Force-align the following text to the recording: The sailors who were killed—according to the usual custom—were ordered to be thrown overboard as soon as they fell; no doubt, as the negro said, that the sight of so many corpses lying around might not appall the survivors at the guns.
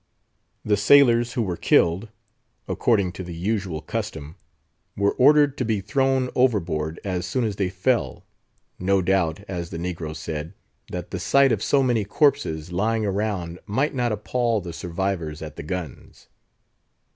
The 0.65 0.77
sailors 0.77 1.33
who 1.33 1.43
were 1.43 1.55
killed—according 1.55 3.11
to 3.11 3.23
the 3.23 3.35
usual 3.35 3.83
custom—were 3.83 5.11
ordered 5.11 5.59
to 5.59 5.63
be 5.63 5.79
thrown 5.79 6.31
overboard 6.33 6.99
as 7.03 7.27
soon 7.27 7.43
as 7.43 7.57
they 7.57 7.69
fell; 7.69 8.25
no 8.79 9.03
doubt, 9.03 9.41
as 9.47 9.69
the 9.69 9.77
negro 9.77 10.15
said, 10.15 10.55
that 10.89 11.11
the 11.11 11.19
sight 11.19 11.51
of 11.51 11.61
so 11.61 11.83
many 11.83 12.03
corpses 12.03 12.71
lying 12.71 13.05
around 13.05 13.59
might 13.67 13.93
not 13.93 14.11
appall 14.11 14.59
the 14.59 14.73
survivors 14.73 15.43
at 15.43 15.55
the 15.55 15.61
guns. 15.61 16.29